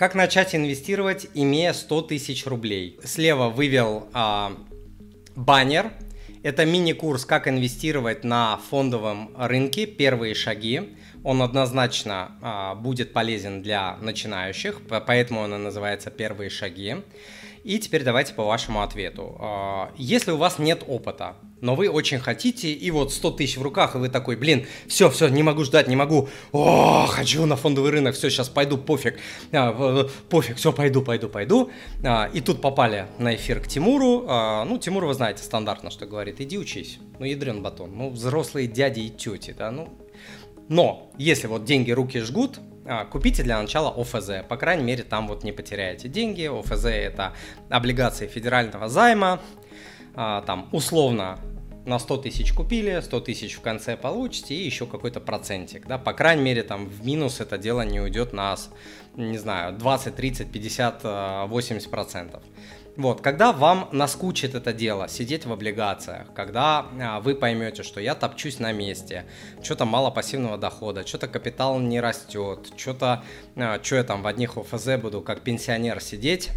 Как 0.00 0.14
начать 0.14 0.54
инвестировать, 0.54 1.26
имея 1.34 1.74
100 1.74 2.00
тысяч 2.00 2.46
рублей? 2.46 2.98
Слева 3.04 3.50
вывел 3.50 4.08
а, 4.14 4.56
баннер. 5.36 5.92
Это 6.42 6.64
мини-курс 6.64 7.26
«Как 7.26 7.46
инвестировать 7.46 8.24
на 8.24 8.56
фондовом 8.70 9.30
рынке. 9.36 9.84
Первые 9.84 10.34
шаги». 10.34 10.96
Он 11.22 11.42
однозначно 11.42 12.32
а, 12.40 12.74
будет 12.76 13.12
полезен 13.12 13.60
для 13.60 13.98
начинающих, 14.00 14.80
поэтому 14.88 15.42
он 15.42 15.52
и 15.56 15.58
называется 15.58 16.10
«Первые 16.10 16.48
шаги». 16.48 16.96
И 17.62 17.78
теперь 17.78 18.02
давайте 18.02 18.32
по 18.32 18.44
вашему 18.44 18.80
ответу. 18.80 19.36
А, 19.38 19.92
если 19.98 20.30
у 20.30 20.38
вас 20.38 20.58
нет 20.58 20.82
опыта, 20.86 21.36
но 21.60 21.74
вы 21.74 21.88
очень 21.88 22.18
хотите, 22.18 22.72
и 22.72 22.90
вот 22.90 23.12
100 23.12 23.30
тысяч 23.32 23.56
в 23.56 23.62
руках, 23.62 23.94
и 23.94 23.98
вы 23.98 24.08
такой, 24.08 24.36
блин, 24.36 24.66
все, 24.86 25.10
все, 25.10 25.28
не 25.28 25.42
могу 25.42 25.64
ждать, 25.64 25.88
не 25.88 25.96
могу, 25.96 26.28
о, 26.52 27.06
хочу 27.06 27.46
на 27.46 27.56
фондовый 27.56 27.90
рынок, 27.90 28.14
все, 28.14 28.30
сейчас 28.30 28.48
пойду, 28.48 28.78
пофиг, 28.78 29.18
а, 29.52 30.08
пофиг, 30.28 30.56
все, 30.56 30.72
пойду, 30.72 31.02
пойду, 31.02 31.28
пойду. 31.28 31.70
А, 32.04 32.30
и 32.32 32.40
тут 32.40 32.60
попали 32.60 33.06
на 33.18 33.34
эфир 33.34 33.60
к 33.60 33.66
Тимуру, 33.66 34.24
а, 34.28 34.64
ну, 34.64 34.78
Тимур, 34.78 35.04
вы 35.04 35.14
знаете, 35.14 35.42
стандартно, 35.42 35.90
что 35.90 36.06
говорит, 36.06 36.40
иди 36.40 36.58
учись, 36.58 36.98
ну, 37.18 37.26
ядрен 37.26 37.62
батон, 37.62 37.92
ну, 37.96 38.10
взрослые 38.10 38.66
дяди 38.66 39.00
и 39.00 39.10
тети, 39.10 39.54
да, 39.56 39.70
ну. 39.70 39.88
Но, 40.68 41.10
если 41.18 41.48
вот 41.48 41.64
деньги 41.64 41.90
руки 41.90 42.20
жгут, 42.20 42.60
а, 42.86 43.04
купите 43.04 43.42
для 43.42 43.60
начала 43.60 43.90
ОФЗ. 43.90 44.44
По 44.48 44.56
крайней 44.56 44.82
мере, 44.82 45.02
там 45.02 45.28
вот 45.28 45.44
не 45.44 45.52
потеряете 45.52 46.08
деньги. 46.08 46.46
ОФЗ 46.46 46.86
это 46.86 47.34
облигации 47.68 48.26
федерального 48.26 48.88
займа. 48.88 49.40
А, 50.14 50.42
там 50.42 50.68
условно 50.72 51.38
на 51.86 51.98
100 51.98 52.18
тысяч 52.18 52.52
купили, 52.52 53.00
100 53.00 53.20
тысяч 53.20 53.54
в 53.54 53.60
конце 53.60 53.96
получите 53.96 54.54
и 54.54 54.64
еще 54.64 54.86
какой-то 54.86 55.20
процентик, 55.20 55.86
да, 55.86 55.98
по 55.98 56.12
крайней 56.12 56.42
мере, 56.42 56.62
там 56.62 56.86
в 56.86 57.04
минус 57.04 57.40
это 57.40 57.58
дело 57.58 57.82
не 57.82 58.00
уйдет 58.00 58.32
на, 58.32 58.56
не 59.16 59.38
знаю, 59.38 59.72
20, 59.76 60.14
30, 60.14 60.52
50, 60.52 61.48
80 61.48 61.90
процентов. 61.90 62.42
Вот, 62.96 63.20
когда 63.20 63.52
вам 63.52 63.88
наскучит 63.92 64.54
это 64.54 64.72
дело, 64.72 65.08
сидеть 65.08 65.46
в 65.46 65.52
облигациях, 65.52 66.34
когда 66.34 66.86
а, 67.00 67.20
вы 67.20 67.34
поймете, 67.34 67.82
что 67.82 68.00
я 68.00 68.14
топчусь 68.14 68.58
на 68.58 68.72
месте, 68.72 69.24
что-то 69.62 69.84
мало 69.84 70.10
пассивного 70.10 70.58
дохода, 70.58 71.06
что-то 71.06 71.28
капитал 71.28 71.78
не 71.78 72.00
растет, 72.00 72.72
что-то, 72.76 73.22
а, 73.56 73.80
что 73.82 73.96
я 73.96 74.04
там 74.04 74.22
в 74.22 74.26
одних 74.26 74.58
ОФЗ 74.58 74.96
буду 75.00 75.22
как 75.22 75.40
пенсионер 75.42 76.00
сидеть, 76.00 76.50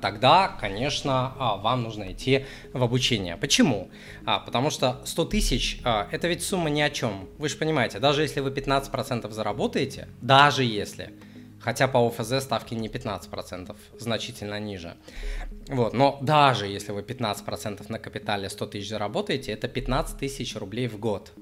тогда, 0.00 0.48
конечно, 0.60 1.34
а, 1.38 1.56
вам 1.56 1.82
нужно 1.82 2.12
идти 2.12 2.46
в 2.72 2.82
обучение. 2.82 3.36
Почему? 3.36 3.90
А, 4.26 4.38
потому 4.38 4.70
что 4.70 5.00
100 5.04 5.24
тысяч– 5.26 5.80
это 5.84 6.28
ведь 6.28 6.42
сумма 6.42 6.70
ни 6.70 6.80
о 6.80 6.90
чем. 6.90 7.28
Вы 7.38 7.48
же 7.48 7.56
понимаете, 7.56 7.98
даже 7.98 8.22
если 8.22 8.40
вы 8.40 8.50
15% 8.50 9.30
заработаете, 9.30 10.08
даже 10.20 10.64
если– 10.64 11.14
Хотя 11.60 11.88
по 11.88 12.06
ОФЗ 12.06 12.42
ставки 12.42 12.74
не 12.74 12.88
15%, 12.88 13.76
значительно 13.98 14.58
ниже. 14.58 14.96
Вот, 15.68 15.92
но 15.92 16.18
даже 16.22 16.66
если 16.66 16.92
вы 16.92 17.02
15% 17.02 17.84
на 17.88 17.98
капитале 17.98 18.48
100 18.48 18.66
тысяч 18.66 18.88
заработаете, 18.88 19.52
это 19.52 19.68
15 19.68 20.18
тысяч 20.18 20.56
рублей 20.56 20.88
в 20.88 20.98
год. 20.98 21.32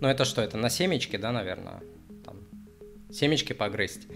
Ну 0.00 0.08
это 0.08 0.24
что, 0.24 0.40
это 0.40 0.56
на 0.56 0.70
семечки, 0.70 1.16
да, 1.16 1.32
наверное? 1.32 1.82
Семечки 3.14 3.52
погрызть. 3.52 4.08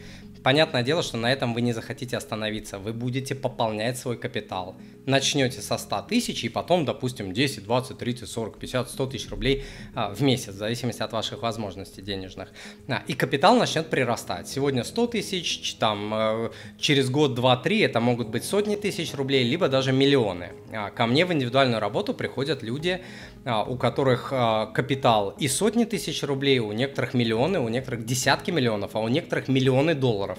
Понятное 0.43 0.83
дело, 0.83 1.03
что 1.03 1.17
на 1.17 1.33
этом 1.33 1.55
вы 1.55 1.61
не 1.61 1.73
захотите 1.73 2.17
остановиться, 2.17 2.79
вы 2.79 2.93
будете 2.93 3.35
пополнять 3.35 3.97
свой 3.97 4.17
капитал. 4.17 4.77
Начнете 5.07 5.61
со 5.61 5.79
100 5.79 6.03
тысяч 6.09 6.45
и 6.45 6.49
потом, 6.49 6.85
допустим, 6.85 7.33
10, 7.33 7.65
20, 7.65 7.97
30, 7.99 8.29
40, 8.29 8.59
50, 8.59 8.91
100 8.91 9.07
тысяч 9.07 9.31
рублей 9.31 9.65
а, 9.95 10.13
в 10.13 10.21
месяц, 10.23 10.55
в 10.55 10.57
зависимости 10.57 11.03
от 11.03 11.13
ваших 11.13 11.43
возможностей 11.43 12.03
денежных. 12.03 12.51
А, 12.89 13.03
и 13.07 13.15
капитал 13.15 13.57
начнет 13.57 13.89
прирастать. 13.89 14.49
Сегодня 14.49 14.85
100 14.85 15.07
тысяч, 15.09 15.75
там, 15.75 16.13
э, 16.15 16.51
через 16.79 17.11
год, 17.11 17.35
два, 17.35 17.57
три 17.57 17.81
это 17.81 18.01
могут 18.01 18.29
быть 18.29 18.45
сотни 18.45 18.77
тысяч 18.77 19.15
рублей, 19.15 19.45
либо 19.45 19.69
даже 19.69 19.93
миллионы. 19.93 20.53
А, 20.73 20.91
ко 20.91 21.07
мне 21.07 21.25
в 21.25 21.33
индивидуальную 21.33 21.81
работу 21.81 22.15
приходят 22.15 22.63
люди, 22.63 23.01
а, 23.45 23.63
у 23.63 23.77
которых 23.77 24.29
а, 24.33 24.67
капитал 24.67 25.35
и 25.39 25.49
сотни 25.49 25.85
тысяч 25.85 26.23
рублей, 26.23 26.59
у 26.59 26.73
некоторых 26.73 27.15
миллионы, 27.15 27.61
у 27.61 27.69
некоторых 27.69 28.05
десятки 28.05 28.51
миллионов, 28.51 28.88
а 28.95 29.01
у 29.01 29.09
некоторых 29.09 29.49
миллионы 29.49 29.95
долларов. 29.95 30.39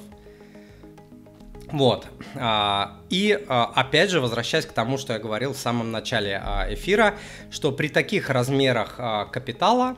Вот. 1.71 2.07
А, 2.35 2.99
и 3.09 3.31
опять 3.47 4.09
же, 4.09 4.21
возвращаясь 4.21 4.65
к 4.65 4.71
тому, 4.71 4.97
что 4.97 5.13
я 5.13 5.19
говорил 5.19 5.53
в 5.53 5.57
самом 5.57 5.91
начале 5.91 6.41
эфира, 6.69 7.15
что 7.51 7.71
при 7.71 7.89
таких 7.89 8.29
размерах 8.29 8.99
капитала 9.31 9.95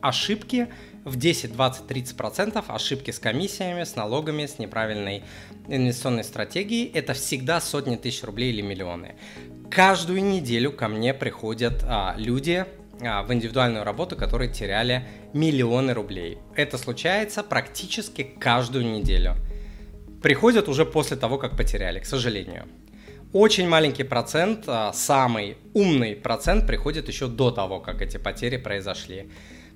ошибки 0.00 0.68
в 1.04 1.16
10, 1.16 1.52
20, 1.52 1.86
30 1.86 2.16
процентов 2.16 2.66
ошибки 2.68 3.10
с 3.10 3.18
комиссиями, 3.18 3.84
с 3.84 3.96
налогами, 3.96 4.46
с 4.46 4.58
неправильной 4.58 5.24
инвестиционной 5.68 6.24
стратегией– 6.24 6.90
это 6.94 7.14
всегда 7.14 7.60
сотни 7.60 7.96
тысяч 7.96 8.22
рублей 8.22 8.52
или 8.52 8.62
миллионы. 8.62 9.16
Каждую 9.70 10.22
неделю 10.22 10.72
ко 10.72 10.88
мне 10.88 11.14
приходят 11.14 11.82
а, 11.84 12.14
люди 12.18 12.64
а, 12.64 12.81
в 13.00 13.32
индивидуальную 13.32 13.84
работу, 13.84 14.16
которые 14.16 14.52
теряли 14.52 15.06
миллионы 15.32 15.92
рублей. 15.92 16.38
Это 16.54 16.78
случается 16.78 17.42
практически 17.42 18.22
каждую 18.22 18.84
неделю. 18.84 19.36
Приходят 20.22 20.68
уже 20.68 20.84
после 20.84 21.16
того, 21.16 21.38
как 21.38 21.56
потеряли, 21.56 21.98
к 21.98 22.06
сожалению. 22.06 22.66
Очень 23.32 23.66
маленький 23.66 24.04
процент, 24.04 24.64
а, 24.66 24.92
самый 24.92 25.56
умный 25.72 26.14
процент 26.14 26.66
приходит 26.66 27.08
еще 27.08 27.28
до 27.28 27.50
того, 27.50 27.80
как 27.80 28.02
эти 28.02 28.18
потери 28.18 28.58
произошли. 28.58 29.30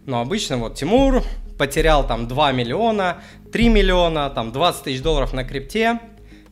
Но 0.04 0.20
обычно 0.20 0.58
вот 0.58 0.76
Тимур 0.76 1.24
потерял 1.58 2.06
там 2.06 2.28
2 2.28 2.52
миллиона, 2.52 3.22
3 3.52 3.68
миллиона, 3.70 4.30
там 4.30 4.52
20 4.52 4.84
тысяч 4.84 5.02
долларов 5.02 5.32
на 5.32 5.42
крипте. 5.42 6.00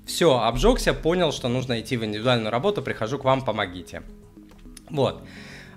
Все, 0.06 0.38
обжегся, 0.38 0.94
понял, 0.94 1.30
что 1.30 1.48
нужно 1.48 1.80
идти 1.80 1.97
в 1.97 2.04
индивидуальную 2.04 2.50
работу, 2.50 2.82
прихожу 2.82 3.19
к 3.19 3.24
вам, 3.24 3.42
помогите. 3.44 4.03
Вот. 4.91 5.24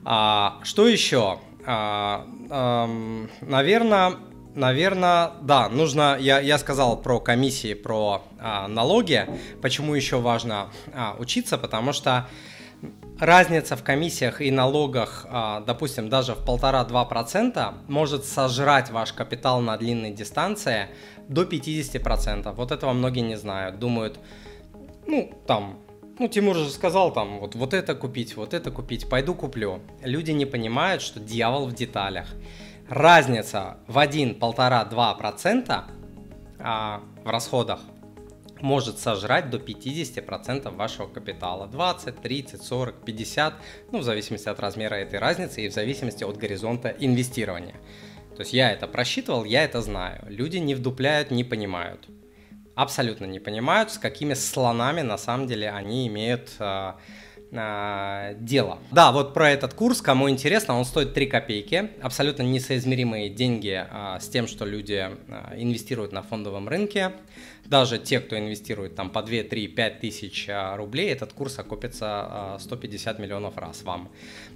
А, 0.09 0.59
что 0.63 0.87
еще? 0.87 1.37
А, 1.65 2.25
а, 2.49 2.89
наверное, 3.41 4.13
наверное, 4.55 5.31
да, 5.41 5.67
нужно, 5.67 6.15
я, 6.17 6.39
я 6.39 6.57
сказал 6.59 7.01
про 7.01 7.19
комиссии, 7.19 7.73
про 7.73 8.23
а, 8.39 8.69
налоги, 8.69 9.27
почему 9.61 9.95
еще 9.95 10.21
важно 10.21 10.69
а, 10.93 11.17
учиться, 11.19 11.57
потому 11.57 11.91
что 11.91 12.25
разница 13.19 13.75
в 13.75 13.83
комиссиях 13.83 14.39
и 14.39 14.49
налогах, 14.49 15.25
а, 15.29 15.59
допустим, 15.59 16.07
даже 16.07 16.35
в 16.35 16.45
полтора-два 16.45 17.03
процента 17.03 17.73
может 17.89 18.23
сожрать 18.23 18.89
ваш 18.89 19.11
капитал 19.11 19.59
на 19.59 19.75
длинной 19.75 20.11
дистанции 20.11 20.87
до 21.27 21.43
50%. 21.43 22.53
Вот 22.53 22.71
этого 22.71 22.93
многие 22.93 23.23
не 23.23 23.35
знают. 23.35 23.77
Думают, 23.77 24.21
ну, 25.05 25.33
там, 25.45 25.79
ну, 26.19 26.27
Тимур 26.27 26.55
же 26.55 26.69
сказал 26.69 27.13
там, 27.13 27.39
вот, 27.39 27.55
вот 27.55 27.73
это 27.73 27.95
купить, 27.95 28.35
вот 28.35 28.53
это 28.53 28.71
купить, 28.71 29.09
пойду 29.09 29.35
куплю. 29.35 29.81
Люди 30.01 30.31
не 30.31 30.45
понимают, 30.45 31.01
что 31.01 31.19
дьявол 31.19 31.67
в 31.67 31.73
деталях. 31.73 32.27
Разница 32.89 33.77
в 33.87 33.99
1, 33.99 34.39
1,5-2% 34.39 35.83
а, 36.59 37.01
в 37.23 37.29
расходах 37.29 37.81
может 38.61 38.97
сожрать 38.99 39.49
до 39.49 39.57
50% 39.57 40.75
вашего 40.75 41.07
капитала. 41.07 41.67
20, 41.67 42.21
30, 42.21 42.61
40, 42.61 43.05
50, 43.05 43.53
ну, 43.91 43.99
в 43.99 44.03
зависимости 44.03 44.49
от 44.49 44.59
размера 44.59 44.95
этой 44.95 45.19
разницы 45.19 45.61
и 45.61 45.69
в 45.69 45.73
зависимости 45.73 46.23
от 46.23 46.37
горизонта 46.37 46.89
инвестирования. 46.99 47.75
То 48.35 48.41
есть 48.41 48.53
я 48.53 48.71
это 48.71 48.87
просчитывал, 48.87 49.43
я 49.45 49.63
это 49.63 49.81
знаю. 49.81 50.25
Люди 50.27 50.57
не 50.57 50.75
вдупляют, 50.75 51.31
не 51.31 51.43
понимают. 51.43 52.07
Абсолютно 52.77 53.25
не 53.25 53.39
понимают, 53.39 53.89
с 53.89 53.97
какими 53.97 54.35
слонами 54.35 55.01
на 55.01 55.17
самом 55.17 55.47
деле 55.47 55.71
они 55.71 56.07
имеют 56.07 56.51
дело. 57.51 58.79
Да, 58.91 59.11
вот 59.11 59.33
про 59.33 59.51
этот 59.51 59.73
курс, 59.73 60.01
кому 60.01 60.29
интересно, 60.29 60.77
он 60.77 60.85
стоит 60.85 61.13
3 61.13 61.27
копейки. 61.27 61.91
Абсолютно 62.01 62.43
несоизмеримые 62.43 63.29
деньги 63.29 63.85
э, 63.89 64.19
с 64.19 64.27
тем, 64.27 64.47
что 64.47 64.65
люди 64.65 65.09
э, 65.27 65.61
инвестируют 65.61 66.11
на 66.11 66.21
фондовом 66.21 66.67
рынке 66.67 67.13
даже 67.67 67.99
те, 67.99 68.19
кто 68.19 68.37
инвестирует 68.37 68.95
там 68.95 69.09
по 69.09 69.21
2, 69.21 69.43
3, 69.43 69.67
5 69.67 69.99
тысяч 69.99 70.47
а, 70.49 70.75
рублей, 70.77 71.11
этот 71.11 71.33
курс 71.33 71.59
окупится 71.59 72.57
150 72.59 73.19
а, 73.19 73.21
миллионов 73.21 73.57
раз 73.57 73.83
вам. 73.83 74.09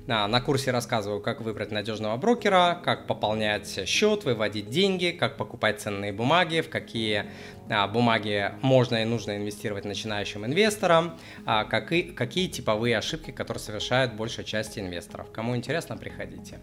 На 0.08 0.42
курсе 0.42 0.72
рассказываю, 0.72 1.22
как 1.22 1.42
выбрать 1.42 1.72
надежного 1.72 2.18
брокера, 2.18 2.82
как 2.84 3.06
пополнять 3.06 3.88
счет, 3.88 4.24
выводить 4.24 4.70
деньги, 4.70 5.16
как 5.18 5.38
покупать 5.38 5.80
ценные 5.80 6.12
бумаги, 6.12 6.62
в 6.62 6.70
какие 6.70 7.26
бумаги 7.94 8.52
можно 8.62 9.04
и 9.04 9.06
нужно 9.06 9.38
инвестировать 9.38 9.86
начинающим 9.86 10.46
инвесторам, 10.46 11.18
какие, 11.70 12.02
какие 12.02 12.48
типовые 12.48 12.81
ошибки, 12.92 13.32
которые 13.32 13.62
совершают 13.62 14.14
большая 14.14 14.46
часть 14.46 14.78
инвесторов. 14.78 15.32
Кому 15.32 15.56
интересно, 15.56 15.98
приходите. 15.98 16.60